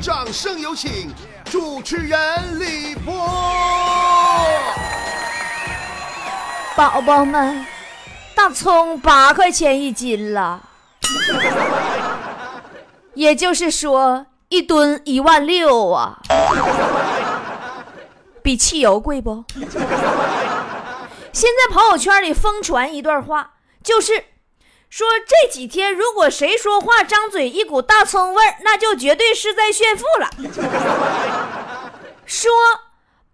[0.00, 1.12] 掌声有请
[1.44, 2.18] 主持人
[2.60, 3.14] 李波。
[6.76, 7.66] 宝宝们，
[8.34, 10.62] 大葱八块钱一斤了，
[13.14, 16.18] 也就是说一吨一万六啊，
[18.42, 19.44] 比汽油贵不？
[21.32, 24.24] 现在朋友圈里疯传一段话，就是
[24.90, 30.30] 说这几天如果谁说话张嘴一股大葱味儿，那就绝对是在炫富了。
[32.24, 32.50] 说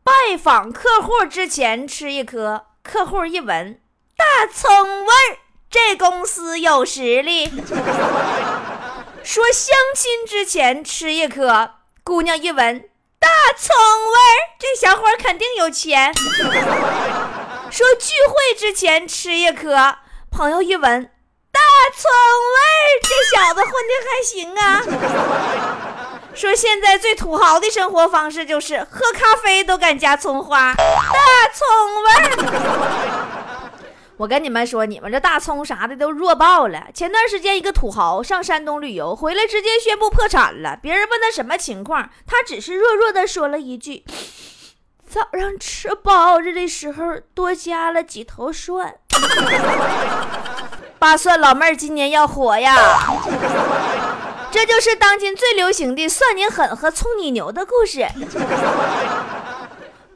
[0.02, 3.80] 拜访客户之前吃一颗，客户一闻
[4.16, 5.38] 大葱味儿，
[5.70, 7.46] 这公司有实力。
[9.22, 11.70] 说相亲之前吃一颗，
[12.02, 16.12] 姑娘一闻大葱味儿，这小伙肯定有钱。
[17.70, 19.96] 说聚会之前吃一颗，
[20.30, 21.10] 朋友一闻
[21.96, 22.10] 葱
[22.54, 24.60] 味儿，这小子混的还行啊。
[26.34, 30.84] 说现在最土豪的生活方式就是喝咖啡都敢加葱花，大
[31.52, 31.66] 葱
[32.02, 33.70] 味儿。
[34.16, 36.86] 我跟你们说，你们这大葱啥的都弱爆了。
[36.94, 40.78] 前段时间一个土豪上山东旅游回来，直接宣布破产了。
[40.80, 44.04] 别人问他什么情况，他只是弱弱的说了一句。
[45.08, 48.96] 早上吃包子的时候多加了几头蒜，
[51.04, 52.74] 八蒜老妹儿今年要火呀！
[54.50, 58.08] 这就是当今最流行的蒜你狠和葱你牛的故事。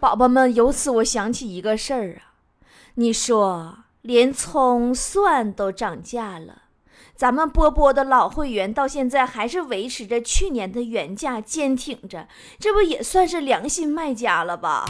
[0.00, 2.32] 宝宝们，由此我想起一个事儿啊，
[2.94, 6.62] 你说连葱蒜都涨价了。
[7.14, 12.26] 咱们波波的老会员到现在还是维持着去年的原价，坚挺着，
[12.58, 14.86] 这不也算是良心卖家了吧？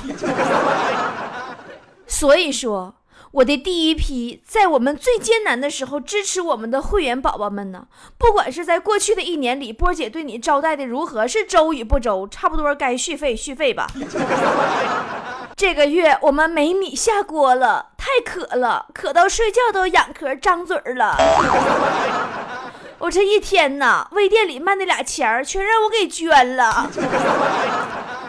[2.06, 2.94] 所以说，
[3.32, 13.86] 我的第一批在我们最艰难的时候支持我们的会员宝宝们呢，不管是在过去的一年里，波姐对你招待的如何，是周与不周，差不多该续费续费吧。
[15.54, 21.16] 这个月我们没米下锅了，太渴了，渴到睡觉都仰壳张嘴了。
[22.98, 26.90] 我这一天呐，微店里卖那俩钱儿全让我给捐了，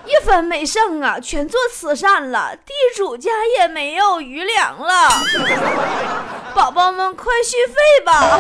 [0.10, 5.08] 一分没剩啊，全做慈善了，地主家也没有余粮了。
[6.56, 8.40] 宝宝们快续费吧！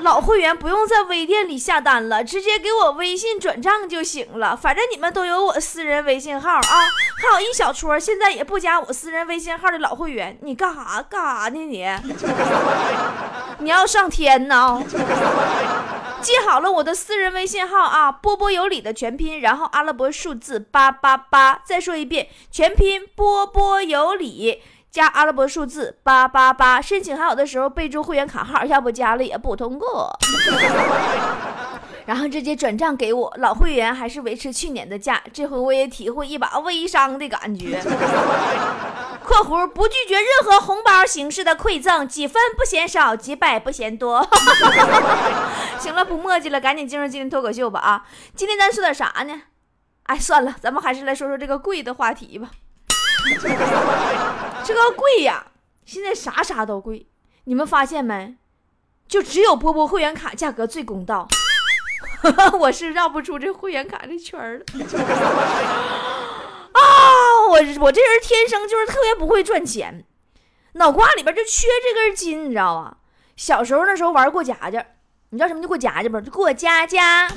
[0.00, 4.56] 老会员不用在微店里下单了，直接给我微信转账就行了。
[4.56, 11.86] 反正你们都有我私人微信号啊，还有一小撮现在也不加我私人微信号的老会员，你干啥干啥呢你？
[13.60, 14.82] 你要上天呢？
[16.20, 21.62] 记好了我的私人微信号啊，波波有理的全拼，然后阿拉伯数字八八八。
[21.64, 24.62] 再说一遍，全拼波波有理。
[24.90, 30.10] 加阿拉伯数字八八八，申请还有的时候备注会员卡号，要不加了也不通过。
[32.06, 37.80] 然后直接转账给我，老会员还是维持去年的价，这回我也体会一把微商的感觉。
[39.30, 44.28] （括弧不拒绝任何红包形式的馈赠，几分不嫌少，几百不嫌多。
[45.78, 48.04] ）行了，不墨迹了，赶紧进入今天脱口秀吧啊！
[48.34, 49.42] 今天咱说点啥呢？
[50.04, 52.50] 哎，算了，咱们还是来说说这个贵的话题吧。
[54.64, 55.46] 这个贵呀，
[55.84, 57.06] 现在啥啥都贵，
[57.44, 58.34] 你们发现没？
[59.06, 61.28] 就只有波波会员卡价格最公道。
[62.58, 64.64] 我是绕不出这会员卡这圈了。
[66.72, 66.80] 啊，
[67.48, 70.04] 我我这人天生就是特别不会赚钱，
[70.74, 72.96] 脑瓜里边就缺这根筋，你知道吧？
[73.36, 74.84] 小时候那时候玩过家家，
[75.30, 76.20] 你知道什么叫过家家不？
[76.20, 77.28] 就过家家。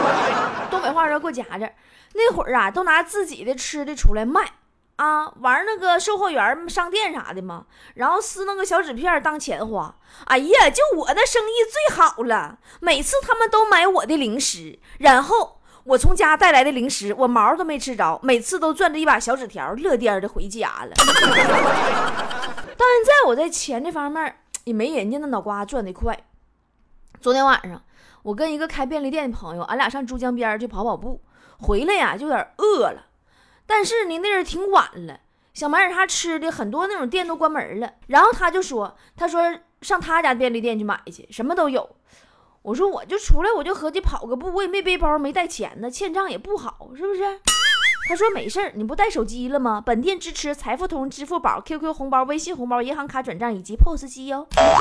[0.70, 1.72] 东北话说过家家，
[2.14, 4.52] 那会儿啊，都拿自己的吃的出来卖。
[4.96, 7.66] 啊，玩那个售货员商店啥的嘛，
[7.96, 9.94] 然后撕那个小纸片当钱花。
[10.24, 15.55] 哎呀，就我的生意最好了，每次他们都买我的零食，然后
[15.86, 20.90] 我从家带来的零食，我毛都没吃着，每次都攥着一把小纸条，乐颠的回家了。
[22.76, 26.18] 到现在我在钱这方面也没人家那脑瓜转的快。
[27.20, 27.80] 昨天晚上，
[28.24, 31.20] 我跟一个开便利店的朋友，俺俩上珠江边去跑跑步，
[31.60, 33.06] 回来呀就有点饿了。
[33.64, 35.20] 但是呢，那阵挺晚了，
[35.54, 37.92] 想买点啥吃的，很多那种店都关门了。
[38.08, 41.88] 然后他就说：“他说上他家便利店去买去，什么都有。”
[42.66, 47.22] 我说：“我就出来，我就合计跑个步，我也没背包，没带钱呢，欠账也不好，是不是？”
[48.10, 49.80] 他说：“没事儿，你不带手机了吗？
[49.86, 54.44] 本店支持财付通、支付宝、QQ 红包、微信红包、银行卡转账以及 POS 机哟。
[54.58, 54.76] ”哎呀，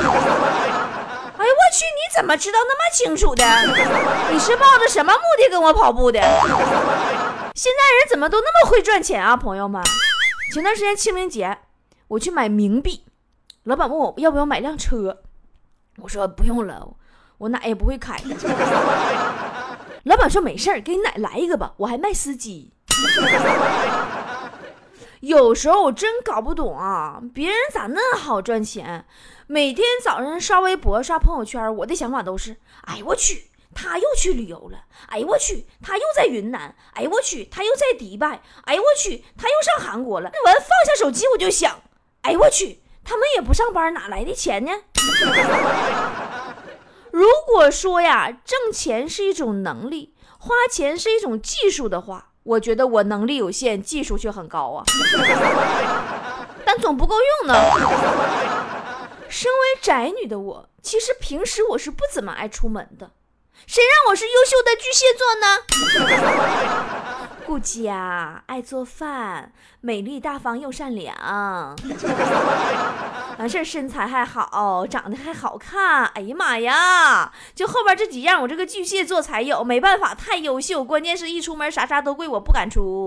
[1.38, 3.46] 我去，你怎么知道那么清楚的？
[4.32, 6.20] 你是抱着什么目的跟我跑步的？
[7.54, 9.80] 现在人怎么都那么会赚钱啊，朋友们！
[10.52, 11.60] 前段时间清明节，
[12.08, 13.04] 我去买冥币，
[13.66, 15.20] 老板问我要不要买辆车，
[16.02, 16.96] 我说不用了，
[17.38, 18.16] 我奶也不会开。
[20.04, 22.72] 老板说没事儿，给你奶来一个吧，我还卖司机。
[25.22, 29.06] 有时候我真搞不懂啊，别人咋那好赚钱？
[29.48, 34.78] 每天早上刷微博、刷朋友圈，我的想法都是：哎我去，他又去旅游了；
[35.08, 40.30] 哎我去，他又在云南；哎我去，他又在迪拜；哎我去，他又上韩国了。
[40.32, 41.82] 那完放下手机，我就想：
[42.22, 44.72] 哎我去，他们也不上班，哪来的钱呢？
[47.16, 52.32] 如果说呀，挣钱是一种能力，花钱是一种技术的话。
[52.44, 54.84] 我觉得我能力有限，技术却很高啊，
[56.66, 57.56] 但总不够用呢。
[59.30, 63.12] 身为宅女的我，其实平时我是不怎么爱出门的。
[63.66, 65.46] 谁让我是优秀的巨蟹座呢？
[67.48, 71.78] 顾家，爱做饭，美丽大方又善良，
[73.38, 76.06] 完事身材还好，长得还好看。
[76.06, 79.64] 哎呀妈呀，就后边这几样，我这个巨蟹座才有。
[79.64, 83.06] 没办法，太优秀，关键是一出门啥啥都贵，我不敢出。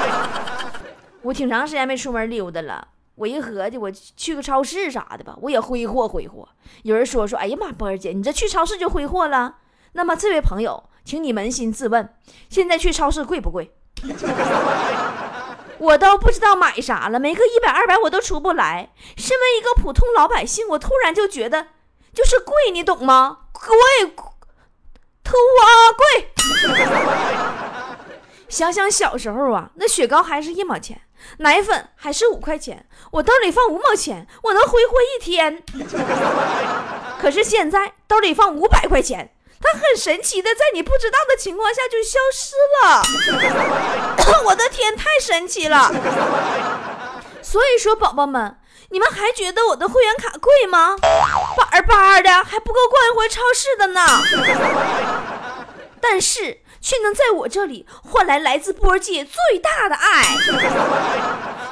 [1.22, 2.88] 我挺长时间没出门溜达了。
[3.16, 6.48] 我一合计，我去个超市啥的吧，我也挥霍挥霍。
[6.82, 9.56] 有人说说，哎呀妈，波儿姐，你这去超市就挥霍了？
[9.92, 10.84] 那么这位朋友。
[11.02, 12.10] 请你扪心自问，
[12.50, 13.72] 现在去超市贵不贵？
[15.80, 18.90] 我都不知道买啥了，没个一百二百我都出不来。
[19.16, 21.68] 身为一个普通老百姓，我突然就觉得
[22.14, 23.38] 就是贵，你懂吗？
[23.52, 24.14] 贵，
[25.24, 25.64] 突啊
[25.96, 26.30] 贵！
[28.48, 31.00] 想想小时候啊，那雪糕还是一毛钱，
[31.38, 35.62] 奶粉还是五块钱，我兜里放五毛钱，我能挥霍一天。
[37.18, 39.32] 可是现在兜里放五百块钱。
[39.60, 43.02] 它很神奇的，在你不知道的情况下就消失了。
[44.44, 45.90] 我的天，太神奇了！
[47.42, 48.58] 所以说，宝宝们，
[48.90, 50.96] 你们还觉得我的会员卡贵吗？
[51.56, 54.00] 板板的，还不够逛一回超市的呢。
[56.00, 56.60] 但是。
[56.82, 60.34] 却能在我这里换来来自波界最大的爱。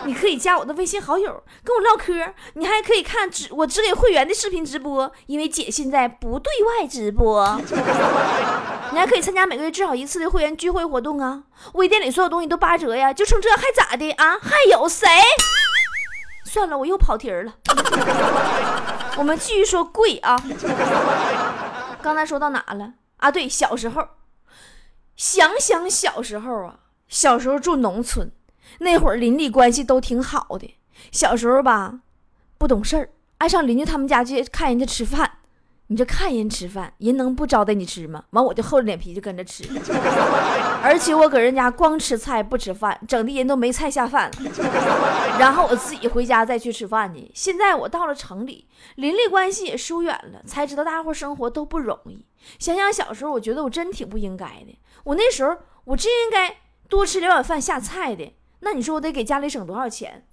[0.08, 2.32] 你可以加我的微信好友，跟我唠嗑。
[2.54, 7.60] 你还可以看只我只给会员的视频直播，因为姐现在不对外直播。
[8.90, 11.42] 你还可以参加每个月至少一次的会员聚会活动啊！
[11.74, 14.38] 微店里所有东西都八折呀，就剩这还咋的啊？
[14.40, 15.06] 还有谁？
[16.46, 17.52] 算了，我又跑题儿了。
[19.18, 20.42] 我们继续说贵啊。
[22.00, 23.30] 刚才说到哪了啊？
[23.30, 24.08] 对，小时候。
[25.14, 26.76] 想想小时候啊，
[27.08, 28.30] 小时候住农村，
[28.78, 30.74] 那会儿邻里关系都挺好的。
[31.10, 32.00] 小时候吧，
[32.56, 35.32] 不懂事儿，爱上邻居他们家去看人家吃饭。
[35.90, 38.24] 你这看人吃饭，人能不招待你吃吗？
[38.32, 39.64] 完我就厚着脸皮就跟着吃，
[40.84, 44.30] 而且我搁人家光吃菜不吃饭，整的人都没菜下饭。
[45.38, 47.30] 然后我自己回家再去吃饭去。
[47.34, 52.22] 现在我到了城里，邻里关系也疏远了，才知道大伙生活都不容易。
[52.58, 54.78] 想想小时候，我觉得我真挺不应该的。
[55.04, 56.58] 我那时候，我真应该
[56.90, 58.34] 多吃两碗饭下菜的。
[58.60, 60.24] 那你说我得给家里省多少钱？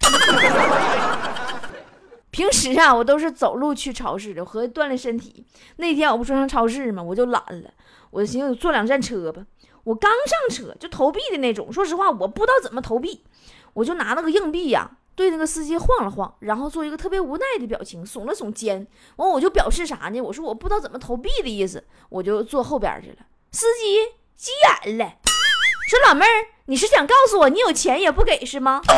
[2.30, 5.46] 平时啊，我都是走路去超市的，和锻炼身体。
[5.76, 7.02] 那天我不说上超市吗？
[7.02, 7.70] 我就懒了，
[8.10, 9.42] 我就寻思坐两站车吧。
[9.84, 11.72] 我刚上车就投币的那种。
[11.72, 13.24] 说实话，我不知道怎么投币，
[13.72, 18.86] 我就拿那个硬币呀，对那个司机晃了晃，然后做一个特别无奈的表情，耸了耸肩。
[19.16, 20.20] 完，我就表示啥呢？
[20.20, 23.18] 我说我不知道怎么投币的意思，我就坐后边去了。
[23.52, 24.16] 司机。
[24.36, 24.50] 急
[24.84, 25.14] 眼了，
[25.88, 28.82] 说老妹儿，你是想告诉我你有钱也不给是吗？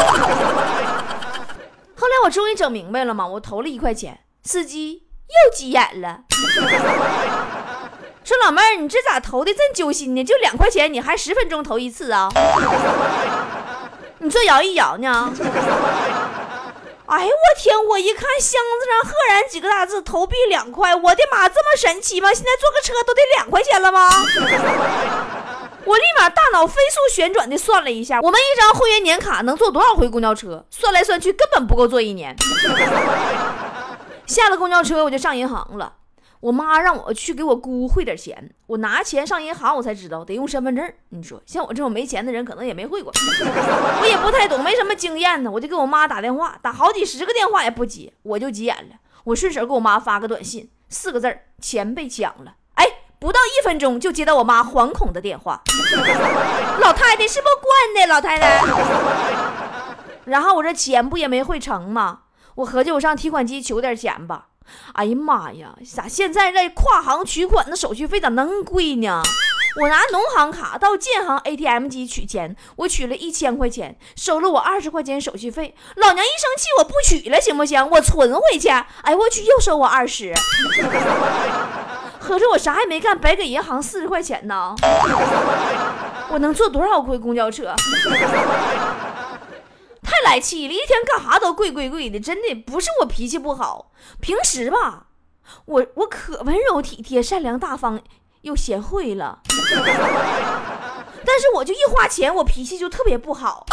[1.94, 6.20] 后来我终于整明白了嘛，我投了一块钱，司机又急眼了，
[8.24, 10.24] 说老妹儿，你这咋投的这么揪心呢？
[10.24, 12.30] 就两块钱，你还十分钟投一次啊？
[14.20, 15.30] 你这摇一摇呢？
[17.06, 17.74] 哎呦我天！
[17.86, 22.32] 我一看箱子上赫然几个大字“投币两块”，我的妈，这么神奇吗？
[22.34, 24.10] 现在坐个车都得两块钱了吗？
[25.88, 30.62] 我立马大脑飞速旋转的算了一下，我们一张会员年卡能坐多少回公交车？
[30.70, 32.36] 算来算去根本不够坐一年。
[34.26, 35.94] 下了公交车我就上银行了。
[36.40, 40.92] 我妈让我去给我姑汇点钱，我拿钱上银行，我才知道得用身份证。
[41.08, 43.10] 你说像我这种没钱的人，可能也没汇过，
[44.02, 45.50] 我也不太懂，没什么经验呢。
[45.50, 48.96] 我就给我妈打电话，打好几十个电话也不接，我就急眼了。
[49.24, 52.54] 我顺手给我妈发个短信，四个字儿：钱被抢了。
[53.18, 55.60] 不到一分钟就接到我妈惶恐的电话，
[56.80, 58.62] 老太太是不惯的，老太太。
[60.24, 62.20] 然后我这钱不也没汇成吗？
[62.56, 64.46] 我合计我上提款机取点钱吧。
[64.92, 69.22] 哎呀妈呀，咋现在这跨行取款的手续费咋能贵呢？
[69.80, 75.74] 我拿农行卡到建行 ATM 机取钱，我取了一千块钱，收了我二十块钱手续费。
[75.96, 77.88] 老娘一生气，我不取了，行不行？
[77.90, 78.68] 我存回去。
[78.68, 80.34] 哎，我去，又收我二十。
[82.28, 84.74] 合着我啥也没干，白给银行四十块钱呢？
[86.28, 87.74] 我能坐多少回公交车？
[90.02, 90.74] 太来气了！
[90.74, 95.06] 一天干啥都贵贵贵的，真的不是我脾气不好，平时吧，
[95.64, 97.98] 我我可温柔体贴、善良大方
[98.42, 99.38] 又贤惠了。
[101.24, 103.64] 但是我就一花钱，我脾气就特别不好。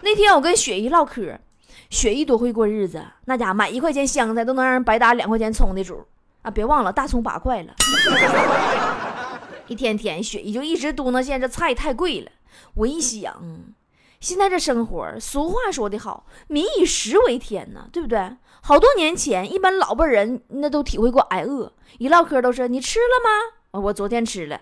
[0.00, 1.38] 那天我跟雪姨唠嗑，
[1.88, 6.04] 雪姨多会过日子，那家买一块钱香菜都能让人白打两块钱葱的主
[6.44, 6.50] 啊！
[6.50, 7.74] 别忘了大葱八块了。
[9.66, 12.30] 一天天，雪姨就一直嘟囔现在这菜太贵了。
[12.74, 13.34] 我一想。
[14.20, 18.36] 现在这生活，俗话说得好，“民以食为天”呐，对不对？
[18.62, 23.28] 好多年前，一般老辈人那都体会过挨饿，一唠嗑都是“你吃了吗？”
[23.82, 24.60] 我昨天吃了，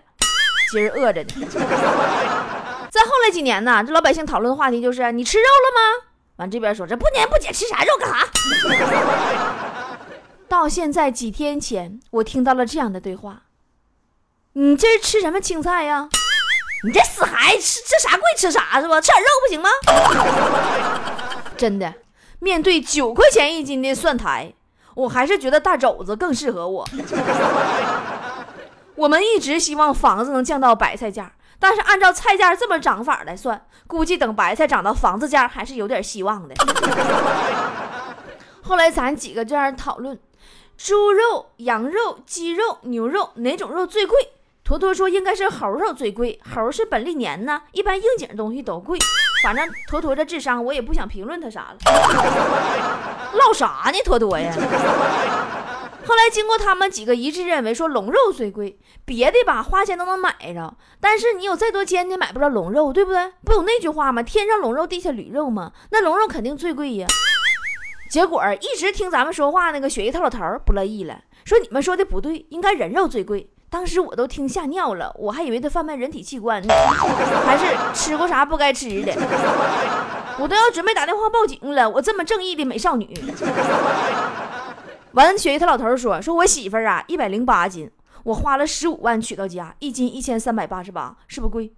[0.71, 1.47] 今儿饿着呢。
[2.89, 8.27] 再后来几年呢，这老百姓讨论的话题就是“你吃肉了吗？”完这边说这不年不节吃啥肉干啥？
[10.53, 13.45] 到现在几天前，我听到了这样的对话
[14.53, 16.07] ：“你这是吃什么青菜呀？”
[16.85, 19.01] 你这死孩子，吃这啥贵吃啥是吧？
[19.01, 19.67] 吃点肉不行吗？
[21.57, 21.91] 真的，
[22.37, 24.53] 面对九块钱一斤的蒜苔，
[24.93, 26.87] 我还是觉得大肘子更适合我。
[28.93, 36.53] 我们一直希望房子能降到白菜价，但是按照菜价这么涨法来算，估计等白菜涨到房子价还是有点希望的。
[38.61, 40.15] 后来咱几个这样讨论，
[40.83, 44.19] 猪肉、羊肉、鸡肉、牛肉哪种肉最贵？
[44.65, 48.99] 坨坨说应该是猴肉最贵，猴是本历年呢，一般应景东西都贵。
[49.41, 51.77] 反正坨坨这智商，我也不想评论他啥了。
[53.31, 54.53] 唠啥呢，坨坨呀？
[56.05, 63.31] 后来经过他们几个一致认为，说龙肉最贵，别的吧花钱都能买着，但是你有再多钱，你买不着龙肉，对不对？
[63.45, 64.21] 不有那句话吗？
[64.21, 65.71] 天上龙肉，地下驴肉吗？
[65.91, 67.07] 那龙肉肯定最贵呀。
[68.13, 73.49] 结果一直听咱们说话那个雪姨她老头不乐意了，说你们说的不对，应该人肉最贵。
[73.71, 76.71] 当时我都听吓尿了，我还以为他贩卖人体器官呢，
[77.43, 79.11] 还是吃过啥不该吃的，
[80.37, 81.89] 我都要准备打电话报警了。
[81.89, 83.11] 我这么正义的美少女，
[85.13, 87.89] 完，雪姨她老头说，说我媳妇儿啊，一百零八斤，
[88.25, 91.73] 我花了十五万娶到家，一斤一千三百八十八，是不贵？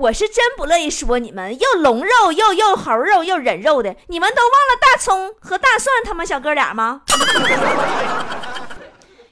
[0.00, 7.02] 我是真不乐意说你们又龙肉又又猴肉又人肉的，你们都忘了大葱和大蒜他们小哥俩吗？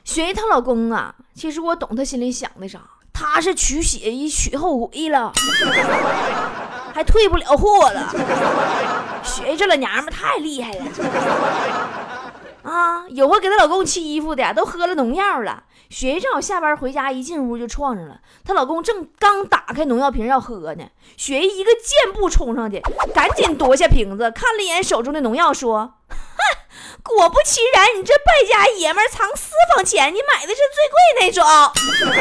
[0.04, 2.80] 雪姨她老公啊，其实我懂他心里想的啥，
[3.14, 5.32] 他是娶雪姨娶后悔了，
[6.94, 8.12] 还退不了货了。
[9.22, 10.84] 雪姨这老娘们太厉害了
[12.62, 13.04] 啊！
[13.08, 15.62] 有回给她老公沏衣服的，都喝了农药了。
[15.88, 20.84] 雪姨正好下班回家，一进屋就撞上了，她老公正刚打开农药瓶要喝呢，
[21.16, 22.80] 雪姨一个箭步冲上去，
[23.14, 25.94] 赶紧夺下瓶子，看了一眼手中的农药，说。
[26.08, 26.16] 哼
[27.02, 31.42] 果不其然，你这败家爷们藏私房钱，你买的是最贵那种。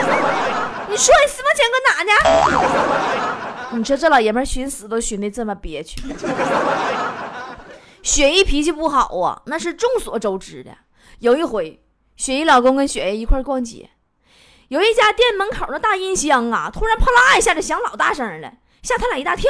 [0.90, 2.12] 你说你私房钱搁哪呢？
[3.78, 6.02] 你说这老爷们寻死都寻的这么憋屈。
[8.02, 10.72] 雪姨脾气不好啊，那是众所周知的。
[11.20, 11.84] 有一回，
[12.18, 13.92] 雪姨老公跟雪姨一块逛街，
[14.70, 19.50] 有一家店门口的大音箱啊，突然啪啦一下就响老大声了，吓他俩一大跳。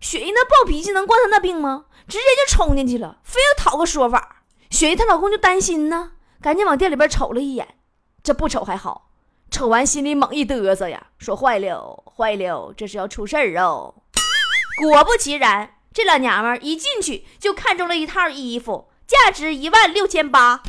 [0.00, 1.86] 雪姨那暴脾气能惯他那病吗？
[2.06, 4.42] 直接就冲进去了，非要讨个说法。
[4.70, 7.76] 雪姨她老公就担心呢，赶紧往店里边瞅了一眼，
[8.22, 9.10] 这不瞅还好，
[9.50, 13.94] 瞅完心里猛一嘚瑟呀，说坏了坏了，这是要出事儿哦。
[14.82, 20.60] 果不其然，这老娘们一进去就看中了一套衣服，价值一万六千八。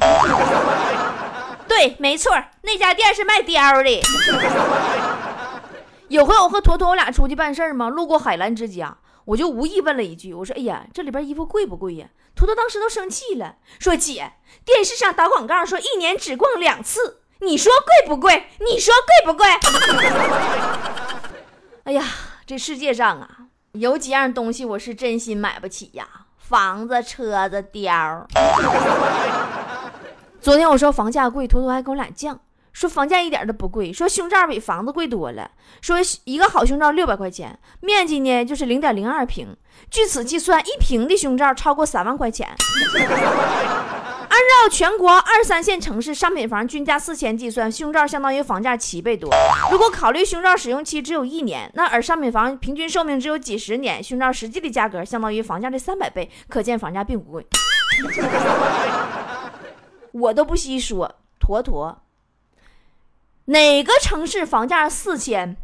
[1.67, 2.31] 对，没错，
[2.61, 4.01] 那家店是卖貂的。
[6.09, 8.95] 有回我和坨坨我俩出去办事儿嘛，路过海澜之家。
[9.25, 12.05] 我就无意问了一句，我说：“哎呀，这里边衣服贵不贵呀？”
[12.35, 18.45] 坨坨当时都生气了，说：“姐，电视上打广告说一年只逛两次，你说贵不贵？
[18.59, 18.93] 你说
[19.23, 19.47] 贵不贵？”
[21.85, 22.03] 哎呀，
[22.45, 23.27] 这世界上啊，
[23.71, 26.07] 有几样东西我是真心买不起呀，
[26.37, 28.25] 房子、车子、貂。
[30.45, 32.37] 昨天我说房价贵，图图还跟我俩犟。
[32.71, 35.49] 说房价一点都不贵，说胸罩比房子贵多了。
[35.81, 39.57] 说一个好胸罩六百块钱，面积呢就是零点零二平。
[39.89, 42.47] 据此计算，一平的胸罩超过三万块钱。
[44.29, 49.31] 按照全国二三线城市商品房均价四千计算，胸罩相当于房价七倍多。
[49.71, 57.47] 如果考虑胸罩使用期只有一年，那而商品房平均寿命只有几十年，胸罩实际的价格相当于房价的三百倍，可见房价并不贵。
[60.15, 61.97] 我都不细说，坨坨。
[63.45, 65.57] 哪个城市房价四千？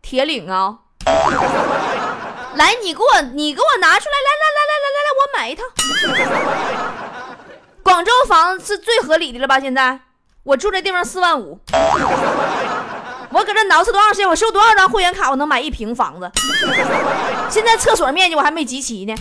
[0.00, 0.80] 铁岭啊！
[2.54, 4.16] 来，你给我，你给我拿出来！
[4.26, 5.62] 来来来来来来来，我买一套。
[7.84, 9.60] 广州房子是最合理的了吧？
[9.60, 10.00] 现在
[10.42, 11.60] 我住这地方四万五，
[13.30, 14.28] 我搁这挠饬多长时间？
[14.28, 16.28] 我收多少张会员卡，我能买一平房子？
[17.48, 19.14] 现在厕所面积我还没集齐呢，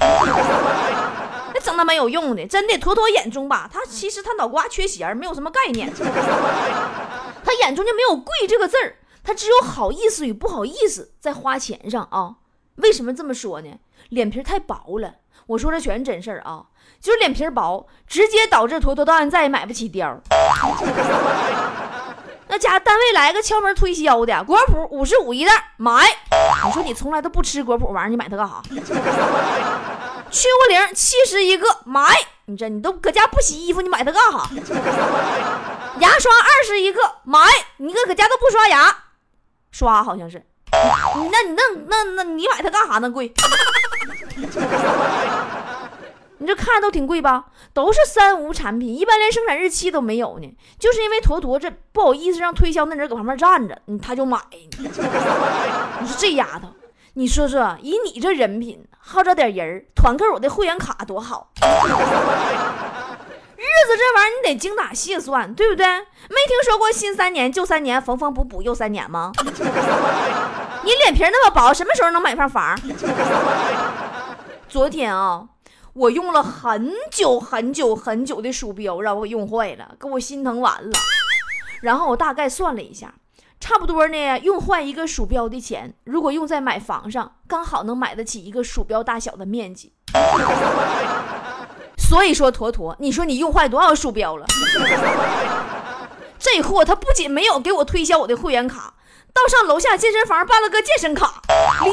[1.61, 2.77] 整那没有用的，真的。
[2.77, 5.91] 坨坨眼中吧，他其实他脑瓜缺弦，没有什么概念，
[7.45, 12.35] 他眼中就没有贵这个字儿，他只有好意思与不好意思在花钱上啊。
[12.75, 13.69] 为什么这么说呢？
[14.09, 15.13] 脸皮太薄了。
[15.47, 16.63] 我说这全是真事儿啊，
[17.01, 20.17] 就是脸皮薄，直接导致坨坨到现在也买不起貂。
[22.47, 26.05] 那家单位来个敲门推销的果脯五十五一袋，买。
[26.65, 28.61] 你说你从来都不吃果脯玩意儿，你买它干啥？
[30.31, 32.03] 去污灵七十一个，买。
[32.45, 34.49] 你这你都搁家不洗衣服，你买它干啥？
[35.99, 37.39] 牙刷二十一个，买。
[37.77, 38.95] 你搁搁家都不刷牙，
[39.71, 40.43] 刷好像是。
[41.15, 42.97] 你那你那那那你买它干啥？
[42.99, 43.33] 呢贵。
[46.39, 47.45] 你这看都挺贵吧？
[47.71, 50.57] 都是三无产品，一般连生产日期都没有呢。
[50.79, 54.39] 就是因为坨坨这不好意思让推销那人搁旁边站着，他就买。
[54.79, 56.69] 你说这丫头，
[57.13, 61.51] 你说说，以你这人品，好找点人团购我的会员卡多好。
[63.57, 65.85] 日子这玩意儿你得精打细算，对不对？
[65.85, 69.31] 没听说过新三年旧三年，缝缝补补又三年吗？
[70.83, 72.79] 你脸皮那么薄，什么时候能买上房？
[74.67, 75.47] 昨天啊，
[75.93, 80.91] 我用了很久很久很久的鼠标，让我用坏了，给我心疼完了。
[81.81, 83.13] 然后我大概算了一下，
[83.61, 89.93] 差不多呢，用坏一个鼠标的钱，如果用在买房上，刚好能买得起一个鼠标大小的面积。
[91.95, 94.45] 所以说，坨坨，你说你用坏多少鼠标了？
[96.37, 98.95] 这货他不仅没有给我推销我的会员卡。
[99.33, 101.41] 倒上楼下健身房办了个健身卡，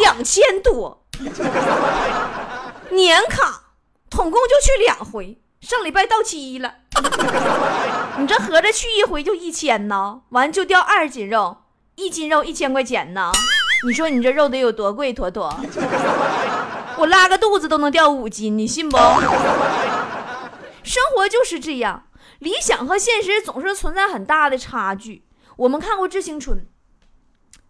[0.01, 1.05] 两千多，
[2.91, 3.63] 年卡，
[4.11, 6.75] 统共就去两回，上礼拜到期了。
[8.19, 11.59] 你这合着去一回就一千呢，完就掉二斤肉，
[11.95, 13.31] 一斤肉一千块钱呢。
[13.87, 15.13] 你说你这肉得有多贵？
[15.13, 15.55] 坨坨，
[16.97, 18.97] 我拉个肚子都能掉五斤，你信不？
[20.83, 22.05] 生活就是这样，
[22.41, 25.25] 理想和现实总是存在很大的差距。
[25.57, 26.59] 我们看过《致青春》。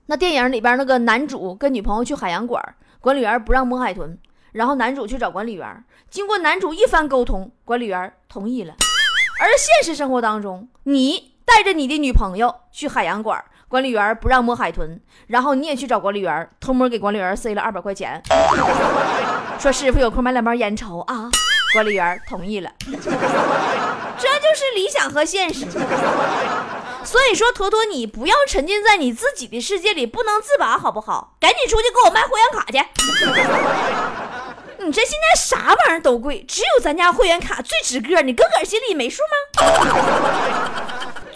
[0.07, 2.63] 那电影里边那个男主跟女朋友去海洋馆，
[3.01, 4.17] 管理员不让摸海豚，
[4.53, 8.75] 然后男主去找管理员，经过男主一番沟通，管理员同意了。
[9.41, 18.21] 而现实生活当中，你带着你的女朋友去海洋馆，管理员不让摸海豚，然后你也去找管理员，偷摸给管理员塞了二百块钱，
[19.59, 21.31] 说师傅有空买两包烟抽啊，
[21.73, 22.71] 管理员同意了。
[24.21, 25.65] 这就是理想和现实。
[27.05, 31.37] 所以说，坨坨，你不要沉浸在你自己的世界里不能自拔，好不好？
[31.39, 32.85] 赶紧出去给我卖会员卡去！
[34.81, 39.59] 你这现在啥玩意儿都贵，只有咱家会员卡最值个，你个个心里没数吗？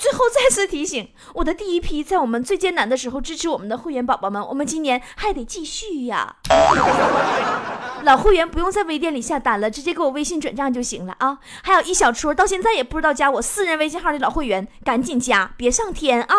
[0.03, 6.39] 最后再次提醒，我的第一批在我们最艰难的时候支持我们的会员宝宝们，我们今年还得继续呀。
[8.03, 11.39] 老会员不用在微店里下单了，直接给我微信转账就行了啊！
[11.63, 16.35] 还有一小撮到现在也不知道加我私人微信号的老会员，赶紧加，别上天啊！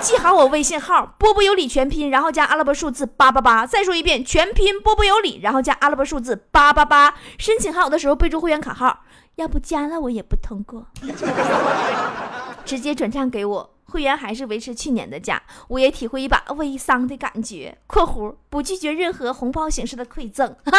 [0.00, 3.66] 记好我微信号，波波有理全拼，然后加阿拉伯数字八八八。
[3.66, 7.14] 再说一遍，全拼波波有理，然后加阿拉伯数字八八八。
[7.38, 9.04] 申请号的时候备注会员卡号，
[9.38, 10.84] 要不加了我也不通过。
[12.66, 17.78] 直接转账给我，会员还是维持去年的价，我也体会一把微商的感觉。
[17.86, 20.54] （括弧不拒绝任何红包形式的馈赠。
[20.66, 20.74] ）好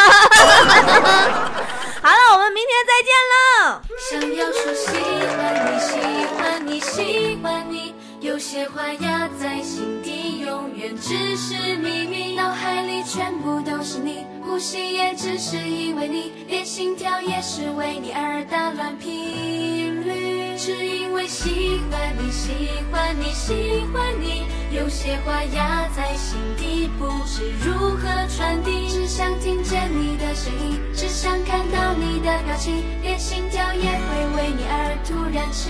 [2.12, 3.82] 了，我们明天再见喽。
[4.12, 4.88] 想要说喜
[5.36, 5.92] 欢你，喜
[6.36, 10.09] 欢你，喜欢你，有些话压在心底，
[10.60, 12.36] 永远只是秘密。
[12.36, 20.58] 脑海里全部都是你，呼吸也只是因为你，连心跳也是为你而打乱频率。
[20.58, 22.52] 只因为喜欢你，喜
[22.92, 24.44] 欢你，喜欢你，
[24.76, 28.90] 有些话压在心底，不知如何传递。
[28.90, 35.70] 只想听见你的声音，只想看到你的表情，连心跳也会为你而突然迟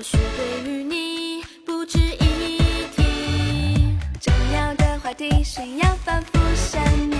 [0.00, 3.98] 或许对于你不值一提。
[4.18, 7.16] 重要的话题需要反复想你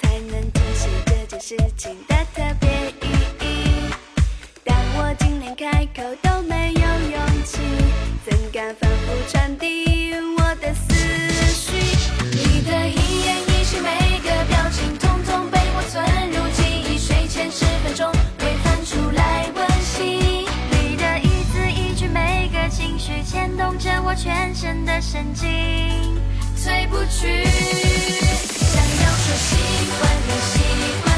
[0.00, 2.70] 才能记起这件事情的特别
[3.02, 3.92] 意义。
[4.62, 7.58] 但我竟连开口都没有勇气
[8.24, 9.93] 怎敢反复传递
[23.34, 25.48] 牵动着我全身的神经，
[26.62, 27.42] 退不去。
[27.42, 29.56] 想要说喜
[29.90, 30.54] 欢你，喜
[31.02, 31.13] 欢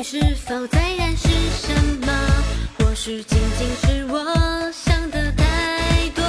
[0.00, 1.28] 你是否在暗示
[1.60, 1.74] 什
[2.06, 2.10] 么？
[2.78, 6.24] 或许仅仅是我想的太多。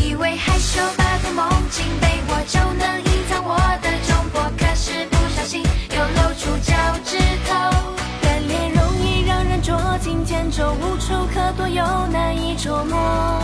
[0.00, 7.74] 以为害羞把的梦境被我就能隐藏我的窘迫，可是不小心又露出脚趾头。
[8.22, 13.42] 人脸容易让人捉襟见肘，无处可躲又难以捉摸，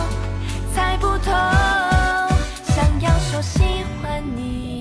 [0.73, 1.33] 猜不透。
[2.63, 3.59] 想要说喜
[4.01, 4.78] 欢你。